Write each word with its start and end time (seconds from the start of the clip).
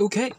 Okay, 0.00 0.32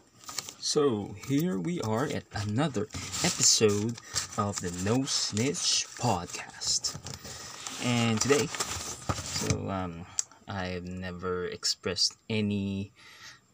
so 0.60 1.16
here 1.26 1.58
we 1.58 1.80
are 1.80 2.04
at 2.04 2.24
another 2.44 2.88
episode 3.24 3.96
of 4.36 4.60
the 4.60 4.68
No 4.84 5.04
Snitch 5.04 5.88
podcast. 5.96 6.92
And 7.82 8.20
today, 8.20 8.48
so 8.52 9.70
um, 9.70 10.04
I've 10.46 10.84
never 10.84 11.46
expressed 11.46 12.18
any 12.28 12.92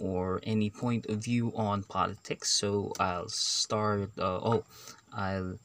or 0.00 0.40
any 0.42 0.70
point 0.70 1.06
of 1.06 1.22
view 1.22 1.52
on 1.54 1.84
politics, 1.84 2.50
so 2.50 2.92
I'll 2.98 3.28
start. 3.28 4.10
Uh, 4.18 4.42
oh, 4.42 4.64
I'll 5.14 5.60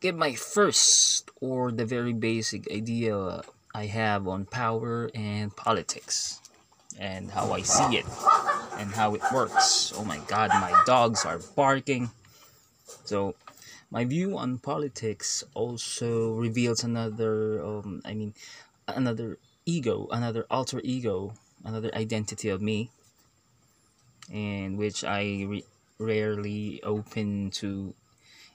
get 0.00 0.16
my 0.16 0.32
first 0.32 1.30
or 1.42 1.70
the 1.70 1.84
very 1.84 2.14
basic 2.14 2.72
idea 2.72 3.42
I 3.74 3.92
have 3.92 4.26
on 4.26 4.46
power 4.46 5.10
and 5.14 5.54
politics 5.54 6.40
and 6.98 7.30
how 7.30 7.52
I 7.52 7.60
see 7.60 7.98
it 7.98 8.06
and 8.78 8.90
how 8.92 9.14
it 9.14 9.22
works. 9.32 9.92
Oh 9.96 10.04
my 10.04 10.18
god, 10.26 10.50
my 10.50 10.72
dogs 10.86 11.24
are 11.24 11.38
barking. 11.56 12.10
So, 13.04 13.34
my 13.90 14.04
view 14.04 14.36
on 14.36 14.58
politics 14.58 15.44
also 15.54 16.32
reveals 16.34 16.84
another, 16.84 17.64
um, 17.64 18.02
I 18.04 18.14
mean, 18.14 18.34
another 18.88 19.38
ego, 19.66 20.08
another 20.10 20.46
alter 20.50 20.80
ego, 20.84 21.34
another 21.64 21.94
identity 21.94 22.48
of 22.48 22.60
me, 22.60 22.90
and 24.32 24.76
which 24.76 25.04
I 25.04 25.44
re- 25.46 25.64
rarely 25.98 26.82
open 26.82 27.50
to 27.62 27.94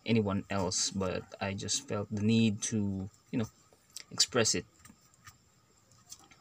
anyone 0.05 0.43
else, 0.49 0.91
but 0.91 1.23
I 1.39 1.53
just 1.53 1.87
felt 1.87 2.07
the 2.11 2.21
need 2.21 2.61
to, 2.73 3.09
you 3.31 3.39
know, 3.39 3.49
express 4.11 4.55
it. 4.55 4.65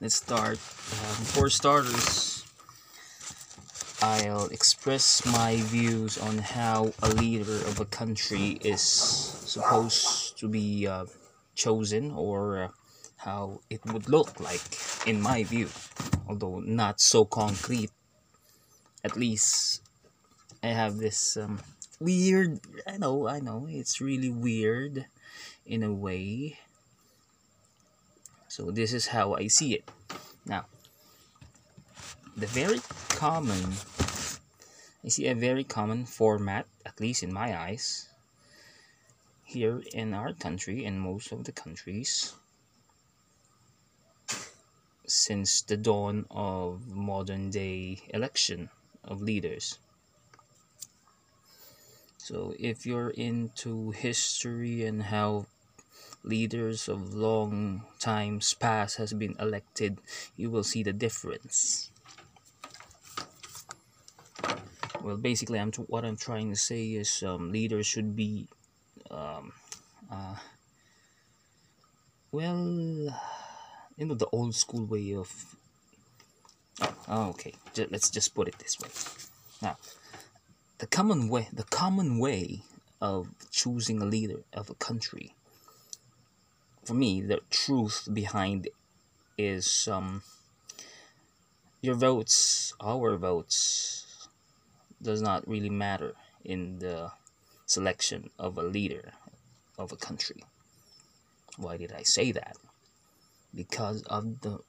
Let's 0.00 0.16
start. 0.16 0.58
Um, 0.58 1.24
for 1.34 1.50
starters, 1.50 2.37
I'll 4.00 4.46
express 4.46 5.26
my 5.26 5.56
views 5.56 6.18
on 6.18 6.38
how 6.38 6.92
a 7.02 7.08
leader 7.08 7.58
of 7.66 7.80
a 7.80 7.84
country 7.84 8.58
is 8.62 8.80
supposed 8.80 10.38
to 10.38 10.48
be 10.48 10.86
uh, 10.86 11.06
chosen 11.56 12.12
or 12.12 12.62
uh, 12.62 12.68
how 13.16 13.60
it 13.68 13.84
would 13.86 14.08
look 14.08 14.38
like, 14.38 14.62
in 15.04 15.20
my 15.20 15.42
view, 15.42 15.68
although 16.28 16.60
not 16.60 17.00
so 17.00 17.24
concrete. 17.24 17.90
At 19.02 19.16
least 19.16 19.82
I 20.62 20.68
have 20.68 20.98
this 20.98 21.36
um, 21.36 21.58
weird, 21.98 22.60
I 22.86 22.98
know, 22.98 23.26
I 23.26 23.40
know, 23.40 23.66
it's 23.68 24.00
really 24.00 24.30
weird 24.30 25.06
in 25.66 25.82
a 25.82 25.92
way. 25.92 26.58
So, 28.46 28.70
this 28.70 28.92
is 28.92 29.08
how 29.08 29.34
I 29.34 29.48
see 29.48 29.74
it. 29.74 29.90
Now, 30.46 30.66
the 32.38 32.46
very 32.46 32.80
common 33.10 33.58
I 35.04 35.08
see 35.10 35.26
a 35.26 35.34
very 35.34 35.64
common 35.64 36.06
format, 36.06 36.66
at 36.84 37.00
least 37.00 37.22
in 37.22 37.32
my 37.32 37.56
eyes, 37.56 38.08
here 39.44 39.82
in 39.92 40.12
our 40.12 40.32
country 40.32 40.84
and 40.84 41.00
most 41.00 41.32
of 41.32 41.44
the 41.44 41.52
countries 41.52 42.34
since 45.06 45.62
the 45.62 45.76
dawn 45.76 46.26
of 46.30 46.88
modern 46.88 47.50
day 47.50 48.02
election 48.12 48.68
of 49.02 49.22
leaders. 49.22 49.78
So 52.18 52.54
if 52.58 52.84
you're 52.84 53.10
into 53.10 53.92
history 53.92 54.84
and 54.84 55.04
how 55.04 55.46
leaders 56.22 56.88
of 56.88 57.14
long 57.14 57.84
times 57.98 58.52
past 58.52 58.98
has 58.98 59.14
been 59.14 59.36
elected, 59.40 59.98
you 60.36 60.50
will 60.50 60.64
see 60.64 60.82
the 60.82 60.92
difference. 60.92 61.87
Well, 65.02 65.16
basically, 65.16 65.58
I'm 65.58 65.72
what 65.72 66.04
I'm 66.04 66.16
trying 66.16 66.50
to 66.50 66.56
say 66.56 66.88
is 66.92 67.22
um, 67.22 67.52
leaders 67.52 67.86
should 67.86 68.16
be, 68.16 68.48
um, 69.10 69.52
uh, 70.10 70.36
well, 72.32 72.58
you 73.96 74.06
know, 74.06 74.14
the 74.14 74.28
old 74.32 74.54
school 74.54 74.84
way 74.84 75.14
of. 75.14 75.30
Oh, 77.08 77.30
okay. 77.30 77.54
Let's 77.90 78.10
just 78.10 78.34
put 78.34 78.48
it 78.48 78.58
this 78.58 78.78
way. 78.80 78.90
Now, 79.62 79.76
the 80.78 80.86
common 80.86 81.28
way, 81.28 81.48
the 81.52 81.64
common 81.64 82.18
way 82.18 82.62
of 83.00 83.28
choosing 83.50 84.02
a 84.02 84.04
leader 84.04 84.42
of 84.52 84.68
a 84.70 84.74
country 84.74 85.34
for 86.88 86.94
me, 86.94 87.20
the 87.20 87.40
truth 87.50 88.08
behind 88.10 88.68
is 89.36 89.86
um, 89.92 90.22
your 91.82 91.94
votes, 91.94 92.72
our 92.80 93.14
votes, 93.18 93.97
does 95.02 95.22
not 95.22 95.46
really 95.48 95.70
matter 95.70 96.14
in 96.44 96.78
the 96.78 97.10
selection 97.66 98.30
of 98.38 98.58
a 98.58 98.62
leader 98.62 99.12
of 99.78 99.92
a 99.92 99.96
country. 99.96 100.42
Why 101.56 101.76
did 101.76 101.92
I 101.92 102.02
say 102.02 102.32
that? 102.32 102.56
Because 103.54 104.02
of 104.04 104.40
the 104.40 104.60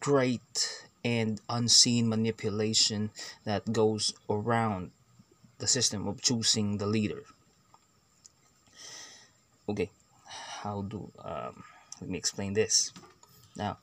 great 0.00 0.86
and 1.04 1.40
unseen 1.48 2.08
manipulation 2.08 3.10
that 3.44 3.72
goes 3.72 4.14
around 4.28 4.90
the 5.58 5.66
system 5.66 6.06
of 6.06 6.22
choosing 6.22 6.78
the 6.78 6.86
leader. 6.86 7.22
Okay, 9.68 9.90
how 10.62 10.82
do 10.82 11.10
um, 11.24 11.62
let 12.00 12.10
me 12.10 12.18
explain 12.18 12.54
this 12.54 12.92
now 13.56 13.78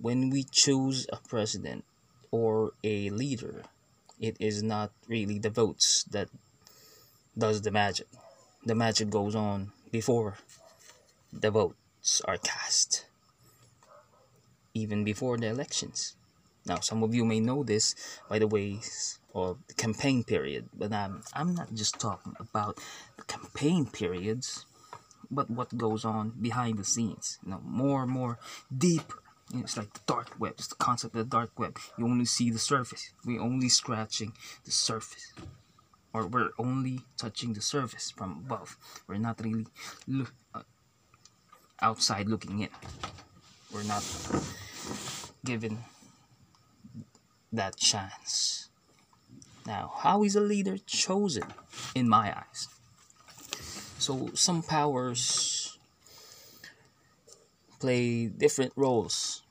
when 0.00 0.30
we 0.30 0.42
choose 0.44 1.06
a 1.12 1.16
president 1.28 1.84
or 2.32 2.72
a 2.82 3.10
leader 3.10 3.62
it 4.18 4.36
is 4.40 4.62
not 4.62 4.90
really 5.06 5.38
the 5.38 5.50
votes 5.50 6.04
that 6.10 6.28
does 7.38 7.62
the 7.62 7.70
magic 7.70 8.08
the 8.66 8.74
magic 8.74 9.08
goes 9.10 9.36
on 9.36 9.70
before 9.92 10.38
the 11.32 11.50
votes 11.50 12.20
are 12.24 12.38
cast 12.38 13.06
even 14.74 15.04
before 15.04 15.38
the 15.38 15.46
elections 15.46 16.16
now 16.66 16.80
some 16.80 17.04
of 17.04 17.14
you 17.14 17.24
may 17.24 17.38
know 17.38 17.62
this 17.62 17.94
by 18.28 18.38
the 18.40 18.48
ways 18.48 19.20
of 19.34 19.58
the 19.68 19.74
campaign 19.74 20.24
period 20.24 20.68
but 20.76 20.92
I'm, 20.92 21.22
I'm 21.32 21.54
not 21.54 21.72
just 21.74 22.00
talking 22.00 22.34
about 22.40 22.78
the 23.16 23.24
campaign 23.24 23.86
periods 23.86 24.66
but 25.32 25.50
what 25.50 25.76
goes 25.76 26.04
on 26.04 26.34
behind 26.40 26.78
the 26.78 26.84
scenes. 26.84 27.38
You 27.42 27.52
know, 27.52 27.60
more 27.64 28.02
and 28.02 28.12
more 28.12 28.38
deeper. 28.76 29.21
It's 29.54 29.76
like 29.76 29.92
the 29.92 30.00
dark 30.06 30.28
web. 30.38 30.54
It's 30.58 30.68
the 30.68 30.76
concept 30.76 31.14
of 31.14 31.18
the 31.18 31.36
dark 31.36 31.58
web. 31.58 31.78
You 31.98 32.06
only 32.06 32.24
see 32.24 32.50
the 32.50 32.58
surface. 32.58 33.12
We're 33.24 33.40
only 33.40 33.68
scratching 33.68 34.32
the 34.64 34.70
surface, 34.70 35.32
or 36.12 36.26
we're 36.26 36.50
only 36.58 37.00
touching 37.18 37.52
the 37.52 37.60
surface 37.60 38.10
from 38.10 38.44
above. 38.44 38.76
We're 39.06 39.18
not 39.18 39.40
really 39.42 39.66
look 40.08 40.32
uh, 40.54 40.62
outside 41.80 42.28
looking 42.28 42.60
in. 42.60 42.70
We're 43.72 43.82
not 43.84 44.04
given 45.44 45.78
that 47.52 47.76
chance. 47.76 48.68
Now, 49.66 49.92
how 49.98 50.24
is 50.24 50.34
a 50.34 50.40
leader 50.40 50.78
chosen 50.78 51.44
in 51.94 52.08
my 52.08 52.36
eyes? 52.36 52.68
So 53.98 54.30
some 54.34 54.62
powers 54.62 55.61
play 57.82 58.26
different 58.26 58.72
roles. 58.76 59.42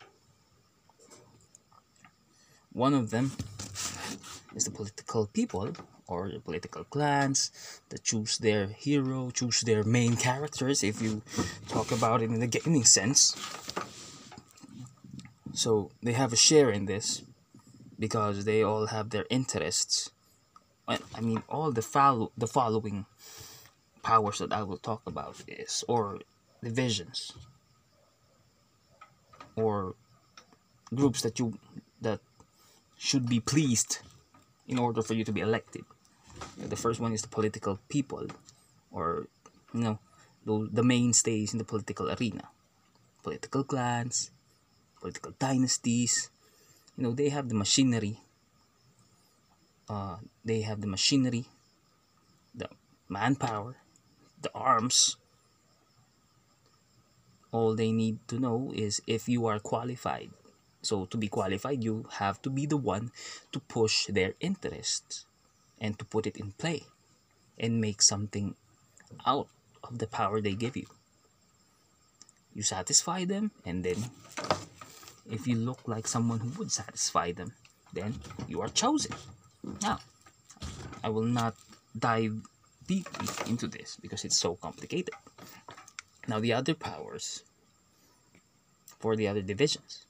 One 2.72 2.94
of 2.94 3.10
them 3.12 3.34
is 4.56 4.64
the 4.64 4.72
political 4.72 5.28
people 5.28 5.74
or 6.08 6.32
the 6.32 6.40
political 6.40 6.86
clans 6.86 7.52
that 7.90 8.06
choose 8.06 8.38
their 8.38 8.68
hero, 8.68 9.32
choose 9.32 9.60
their 9.62 9.84
main 9.84 10.16
characters 10.16 10.82
if 10.82 11.02
you 11.02 11.22
talk 11.68 11.92
about 11.92 12.22
it 12.22 12.32
in 12.32 12.40
the 12.40 12.48
gaming 12.48 12.86
sense. 12.86 13.36
So 15.54 15.92
they 16.02 16.14
have 16.14 16.32
a 16.32 16.44
share 16.48 16.72
in 16.72 16.86
this 16.86 17.24
because 18.00 18.46
they 18.46 18.64
all 18.64 18.88
have 18.96 19.10
their 19.10 19.26
interests. 19.30 20.10
I 20.88 21.20
mean, 21.22 21.44
all 21.50 21.72
the 21.72 21.82
follow 21.82 22.32
the 22.38 22.48
following 22.48 23.06
powers 24.04 24.40
that 24.40 24.52
I 24.60 24.64
will 24.64 24.82
talk 24.90 25.02
about 25.06 25.36
is 25.48 25.84
or 25.88 26.20
divisions 26.64 27.34
or 29.56 29.96
groups 30.94 31.22
that 31.22 31.40
you 31.40 31.58
that 32.02 32.20
should 32.98 33.28
be 33.30 33.40
pleased 33.40 34.00
in 34.68 34.78
order 34.78 35.02
for 35.02 35.14
you 35.14 35.24
to 35.24 35.32
be 35.32 35.42
elected. 35.42 35.84
The 36.58 36.76
first 36.76 37.00
one 37.00 37.14
is 37.14 37.22
the 37.22 37.28
political 37.28 37.80
people 37.90 38.28
or 38.92 39.28
you 39.74 39.82
know 39.82 40.00
the, 40.46 40.70
the 40.72 40.84
mainstays 40.84 41.54
in 41.54 41.60
the 41.60 41.66
political 41.66 42.10
arena. 42.12 42.50
Political 43.24 43.64
clans, 43.66 44.32
political 45.00 45.34
dynasties, 45.38 46.30
you 46.98 47.04
know, 47.04 47.14
they 47.14 47.30
have 47.30 47.50
the 47.50 47.56
machinery. 47.56 48.20
Uh, 49.90 50.18
they 50.46 50.62
have 50.62 50.82
the 50.82 50.88
machinery, 50.88 51.46
the 52.56 52.70
manpower, 53.10 53.76
the 54.42 54.52
arms 54.54 55.18
all 57.52 57.76
they 57.76 57.92
need 57.92 58.20
to 58.28 58.40
know 58.40 58.72
is 58.74 59.02
if 59.08 59.28
you 59.28 59.46
are 59.46 59.60
qualified 59.60 60.32
So 60.82 61.06
to 61.06 61.18
be 61.18 61.28
qualified, 61.28 61.84
you 61.84 62.10
have 62.18 62.42
to 62.42 62.50
be 62.50 62.66
the 62.66 62.78
one 62.78 63.12
to 63.52 63.60
push 63.60 64.08
their 64.08 64.34
interests 64.40 65.26
and 65.80 65.98
to 66.00 66.06
put 66.06 66.26
it 66.26 66.38
in 66.38 66.54
play 66.58 66.84
and 67.58 67.80
make 67.80 68.02
something 68.02 68.56
out 69.26 69.48
of 69.84 70.00
the 70.00 70.08
power 70.08 70.42
they 70.42 70.58
give 70.58 70.76
you. 70.76 70.88
You 72.54 72.64
satisfy 72.64 73.26
them, 73.26 73.52
and 73.64 73.86
then 73.86 73.98
if 75.30 75.48
you 75.48 75.56
look 75.56 75.88
like 75.88 76.08
someone 76.08 76.40
who 76.40 76.50
would 76.58 76.72
satisfy 76.72 77.32
them, 77.32 77.54
then 77.94 78.20
you 78.48 78.62
are 78.62 78.70
chosen. 78.70 79.14
Now, 79.82 80.00
I 81.04 81.10
will 81.10 81.30
not 81.30 81.56
dive 81.98 82.42
deeply 82.88 83.30
into 83.48 83.68
this 83.68 83.98
because 84.02 84.26
it's 84.26 84.40
so 84.40 84.56
complicated. 84.56 85.14
Now, 86.28 86.40
the 86.40 86.54
other 86.54 86.74
powers 86.74 87.44
for 89.00 89.16
the 89.16 89.28
other 89.28 89.42
divisions 89.42 90.06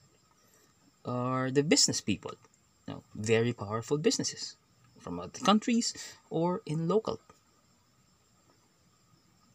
are 1.06 1.50
the 1.50 1.64
business 1.64 2.02
people, 2.02 2.36
you 2.88 2.94
know, 2.94 3.04
very 3.16 3.54
powerful 3.54 3.98
businesses 3.98 4.58
from 5.00 5.20
other 5.20 5.40
countries 5.40 5.96
or 6.30 6.62
in 6.66 6.88
local. 6.88 7.20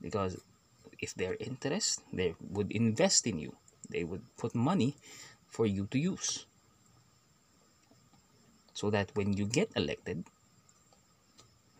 Because 0.01 0.41
if 0.99 1.15
they're 1.15 1.37
interested, 1.39 2.03
they 2.13 2.35
would 2.41 2.73
invest 2.73 3.27
in 3.27 3.39
you. 3.39 3.55
They 3.91 4.05
would 4.05 4.23
put 4.37 4.55
money 4.55 4.97
for 5.49 5.67
you 5.67 5.87
to 5.93 5.99
use. 5.99 6.47
So 8.73 8.91
that 8.91 9.13
when 9.15 9.37
you 9.37 9.47
get 9.47 9.71
elected, 9.77 10.25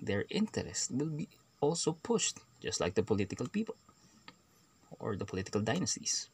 their 0.01 0.25
interest 0.31 0.93
will 0.93 1.11
be 1.11 1.29
also 1.61 1.93
pushed, 1.93 2.39
just 2.61 2.81
like 2.81 2.95
the 2.95 3.03
political 3.03 3.49
people 3.49 3.75
or 4.99 5.17
the 5.17 5.25
political 5.25 5.61
dynasties. 5.61 6.29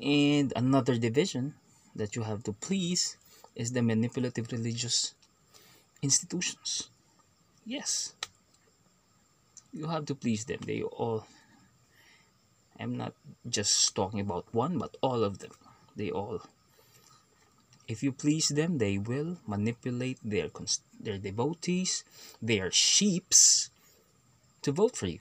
And 0.00 0.52
another 0.56 0.96
division 0.96 1.54
that 1.94 2.16
you 2.16 2.22
have 2.22 2.42
to 2.44 2.52
please 2.52 3.16
is 3.54 3.72
the 3.72 3.82
manipulative 3.82 4.50
religious 4.52 5.14
institutions. 6.02 6.88
Yes. 7.66 8.14
You 9.72 9.86
have 9.88 10.06
to 10.06 10.14
please 10.14 10.44
them. 10.44 10.60
They 10.64 10.82
all 10.82 11.26
I'm 12.78 12.96
not 12.96 13.12
just 13.46 13.94
talking 13.94 14.20
about 14.20 14.46
one, 14.52 14.78
but 14.78 14.96
all 15.02 15.22
of 15.22 15.38
them. 15.38 15.52
They 15.94 16.10
all 16.10 16.40
if 17.90 18.04
you 18.04 18.12
please 18.12 18.46
them, 18.48 18.78
they 18.78 18.98
will 18.98 19.38
manipulate 19.48 20.18
their 20.22 20.48
their 21.00 21.18
devotees, 21.18 22.04
their 22.40 22.70
sheeps 22.70 23.70
to 24.62 24.70
vote 24.70 24.96
for 24.96 25.06
you. 25.06 25.18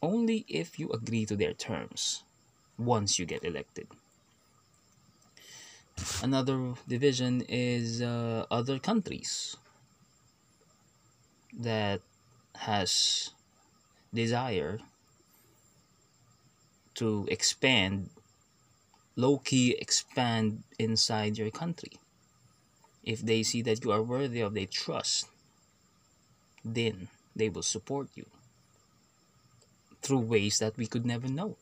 Only 0.00 0.44
if 0.48 0.78
you 0.78 0.90
agree 0.90 1.26
to 1.26 1.36
their 1.36 1.54
terms 1.54 2.22
once 2.78 3.18
you 3.18 3.26
get 3.26 3.44
elected. 3.44 3.88
Another 6.22 6.74
division 6.86 7.42
is 7.48 8.00
uh, 8.00 8.46
other 8.50 8.78
countries 8.78 9.56
that 11.58 12.00
has 12.54 13.30
desire 14.14 14.78
to 16.94 17.26
expand 17.30 18.10
low 19.16 19.38
key 19.38 19.76
expand 19.80 20.62
inside 20.78 21.36
your 21.36 21.50
country 21.50 21.92
if 23.04 23.20
they 23.20 23.42
see 23.42 23.62
that 23.62 23.84
you 23.84 23.90
are 23.90 24.02
worthy 24.02 24.40
of 24.40 24.54
their 24.54 24.66
trust 24.66 25.26
then 26.64 27.08
they 27.34 27.48
will 27.48 27.62
support 27.62 28.08
you 28.14 28.26
through 30.02 30.20
ways 30.20 30.58
that 30.58 30.76
we 30.76 30.86
could 30.86 31.04
never 31.04 31.28
know 31.28 31.56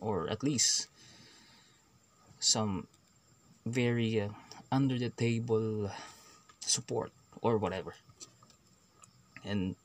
or 0.00 0.28
at 0.28 0.42
least 0.42 0.88
some 2.38 2.86
very 3.64 4.20
uh, 4.20 4.28
under 4.70 4.98
the 4.98 5.08
table 5.08 5.90
support 6.60 7.10
or 7.40 7.56
whatever. 7.56 7.94
And 9.44 9.76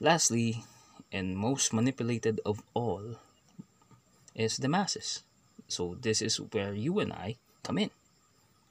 lastly, 0.00 0.64
and 1.12 1.36
most 1.36 1.72
manipulated 1.72 2.40
of 2.44 2.62
all, 2.74 3.18
is 4.34 4.56
the 4.58 4.68
masses. 4.68 5.22
So 5.68 5.96
this 6.00 6.22
is 6.22 6.38
where 6.38 6.74
you 6.74 6.98
and 6.98 7.12
I 7.12 7.36
come 7.62 7.78
in. 7.78 7.90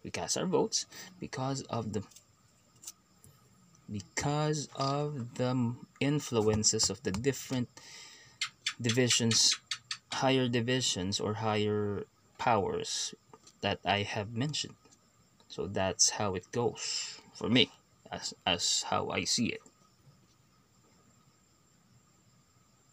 We 0.04 0.12
cast 0.12 0.38
our 0.38 0.45
votes 0.45 0.86
because 1.19 1.62
of 1.63 1.94
the 1.94 2.04
because 3.92 4.70
of 4.76 5.36
the 5.36 5.76
influences 6.00 6.90
of 6.90 7.02
the 7.04 7.12
different 7.12 7.70
divisions 8.82 9.56
higher 10.14 10.48
divisions 10.48 11.20
or 11.20 11.36
higher 11.36 12.04
powers 12.38 13.14
that 13.62 13.80
I 13.86 14.04
have 14.04 14.34
mentioned. 14.34 14.76
So 15.48 15.68
that's 15.68 16.12
how 16.12 16.36
it 16.36 16.52
goes 16.52 17.20
for 17.34 17.50
me, 17.50 17.72
as, 18.12 18.34
as 18.46 18.84
how 18.90 19.10
I 19.10 19.24
see 19.24 19.48
it. 19.48 19.62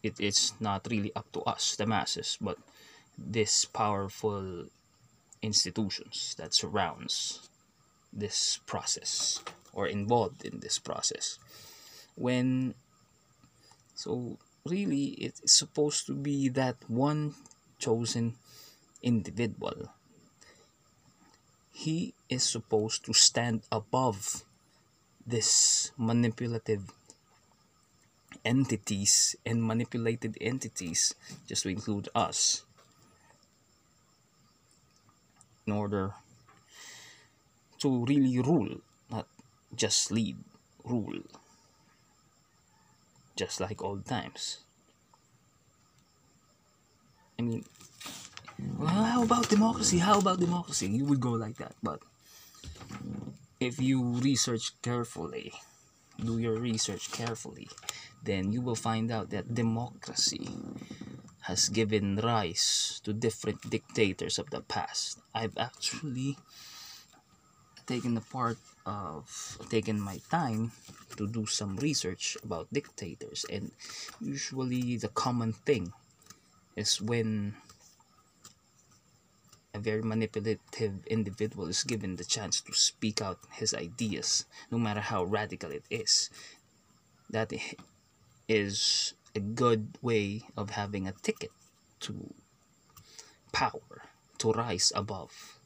It 0.03 0.19
is 0.19 0.53
not 0.59 0.87
really 0.89 1.11
up 1.15 1.31
to 1.33 1.41
us, 1.41 1.75
the 1.75 1.85
masses, 1.85 2.37
but 2.39 2.57
this 3.17 3.65
powerful 3.65 4.65
institutions 5.41 6.35
that 6.37 6.53
surrounds 6.53 7.49
this 8.13 8.59
process 8.65 9.43
or 9.77 9.85
involved 9.85 10.43
in 10.43 10.59
this 10.59 10.79
process. 10.79 11.37
When 12.15 12.73
so 13.93 14.39
really 14.65 15.13
it's 15.21 15.53
supposed 15.53 16.07
to 16.07 16.13
be 16.13 16.49
that 16.49 16.75
one 16.89 17.35
chosen 17.77 18.33
individual 19.03 19.93
he 21.71 22.15
is 22.27 22.41
supposed 22.41 23.05
to 23.05 23.13
stand 23.13 23.61
above 23.71 24.43
this 25.25 25.91
manipulative 25.95 26.89
entities 28.43 29.35
and 29.45 29.63
manipulated 29.63 30.35
entities 30.41 31.13
just 31.45 31.63
to 31.63 31.69
include 31.69 32.09
us 32.15 32.65
in 35.67 35.73
order 35.73 36.13
to 37.77 38.05
really 38.05 38.39
rule 38.39 38.81
just 39.77 40.11
lead 40.11 40.37
rule 40.83 41.23
just 43.37 43.61
like 43.61 43.83
old 43.83 44.05
times. 44.05 44.65
I 47.37 47.43
mean, 47.43 47.63
well, 48.77 48.89
how 48.89 49.23
about 49.23 49.47
democracy? 49.47 49.99
How 49.99 50.17
about 50.17 50.39
democracy? 50.39 50.87
You 50.89 51.05
would 51.05 51.21
go 51.21 51.37
like 51.37 51.57
that, 51.57 51.77
but 51.83 52.01
if 53.59 53.79
you 53.79 54.01
research 54.01 54.73
carefully, 54.81 55.53
do 56.17 56.39
your 56.39 56.57
research 56.57 57.11
carefully, 57.11 57.69
then 58.23 58.51
you 58.51 58.61
will 58.61 58.75
find 58.75 59.11
out 59.11 59.29
that 59.29 59.53
democracy 59.53 60.49
has 61.45 61.69
given 61.69 62.17
rise 62.17 62.99
to 63.05 63.13
different 63.13 63.69
dictators 63.69 64.39
of 64.39 64.49
the 64.49 64.61
past. 64.61 65.21
I've 65.33 65.57
actually 65.57 66.37
taken 67.85 68.15
the 68.15 68.25
part 68.25 68.57
of 68.87 69.59
taken 69.69 69.99
my 69.99 70.19
time 70.31 70.71
to 71.17 71.27
do 71.27 71.45
some 71.45 71.75
research 71.77 72.37
about 72.41 72.71
dictators. 72.71 73.45
And 73.51 73.71
usually 74.21 74.95
the 74.95 75.09
common 75.09 75.51
thing 75.51 75.91
is 76.75 77.01
when 77.01 77.55
a 79.73 79.79
very 79.79 80.01
manipulative 80.01 81.05
individual 81.05 81.67
is 81.67 81.83
given 81.83 82.15
the 82.15 82.23
chance 82.23 82.61
to 82.61 82.73
speak 82.73 83.21
out 83.21 83.39
his 83.51 83.73
ideas 83.73 84.45
no 84.71 84.79
matter 84.79 85.01
how 85.01 85.23
radical 85.23 85.69
it 85.69 85.83
is. 85.91 86.29
That 87.29 87.51
is 88.47 89.13
a 89.35 89.39
good 89.39 89.99
way 90.01 90.43
of 90.55 90.71
having 90.71 91.07
a 91.07 91.11
ticket 91.11 91.51
to 91.99 92.33
power 93.51 94.07
to 94.37 94.51
rise 94.51 94.93
above 94.95 95.56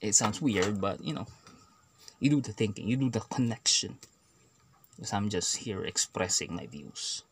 it 0.00 0.14
sounds 0.14 0.40
weird, 0.40 0.80
but 0.80 1.02
you 1.02 1.12
know, 1.12 1.26
you 2.20 2.30
do 2.30 2.40
the 2.40 2.52
thinking, 2.52 2.88
you 2.88 2.96
do 2.96 3.10
the 3.10 3.20
connection. 3.20 3.98
Because 4.96 5.12
I'm 5.12 5.28
just 5.28 5.58
here 5.58 5.84
expressing 5.84 6.56
my 6.56 6.66
views. 6.66 7.22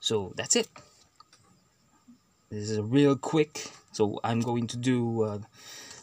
So 0.00 0.32
that's 0.34 0.56
it. 0.56 0.68
This 2.50 2.70
is 2.70 2.78
a 2.78 2.82
real 2.82 3.16
quick. 3.16 3.70
So 3.92 4.18
I'm 4.24 4.40
going 4.40 4.66
to 4.68 4.76
do 4.76 5.22
uh, 5.22 5.38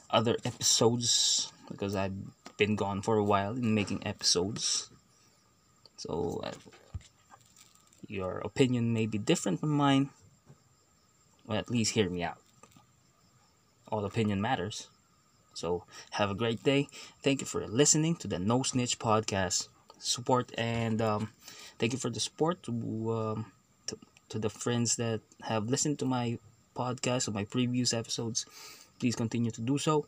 other 0.10 0.38
episodes 0.46 1.52
because 1.70 1.96
I've 1.96 2.14
been 2.58 2.76
gone 2.76 3.02
for 3.02 3.18
a 3.18 3.24
while 3.24 3.54
in 3.54 3.74
making 3.74 4.06
episodes. 4.06 4.90
So 5.98 6.42
uh, 6.44 6.52
your 8.08 8.38
opinion 8.40 8.94
may 8.94 9.08
be 9.08 9.18
different 9.18 9.60
from 9.60 9.72
mine. 9.72 10.10
Well, 11.48 11.58
at 11.58 11.72
least 11.72 11.94
hear 11.94 12.10
me 12.10 12.24
out 12.24 12.38
all 13.92 14.06
opinion 14.06 14.42
matters. 14.42 14.88
So 15.54 15.86
have 16.12 16.30
a 16.30 16.36
great 16.36 16.64
day. 16.64 16.88
Thank 17.24 17.42
you 17.42 17.48
for 17.48 17.66
listening 17.68 18.16
to 18.18 18.28
the 18.28 18.40
No 18.40 18.64
Snitch 18.64 19.00
podcast. 19.00 19.70
Support 20.00 20.52
and 20.58 21.02
um, 21.02 21.34
thank 21.80 21.94
you 21.94 21.98
for 22.00 22.12
the 22.12 22.20
support 22.20 22.62
to, 22.64 22.72
um, 23.12 23.52
to 23.88 23.98
to 24.30 24.38
the 24.38 24.50
friends 24.50 24.96
that 24.98 25.22
have 25.42 25.66
listened 25.70 25.98
to 26.00 26.06
my 26.06 26.38
podcast 26.76 27.28
or 27.28 27.32
my 27.32 27.46
previous 27.46 27.94
episodes. 27.94 28.46
Please 29.00 29.16
continue 29.16 29.50
to 29.52 29.62
do 29.62 29.78
so. 29.80 30.06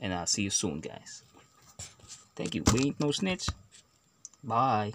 And 0.00 0.12
I'll 0.12 0.26
see 0.26 0.42
you 0.42 0.50
soon, 0.50 0.80
guys. 0.80 1.22
Thank 2.34 2.54
you. 2.54 2.64
We 2.72 2.86
ain't 2.86 3.00
no 3.00 3.12
snitch. 3.12 3.46
Bye. 4.42 4.92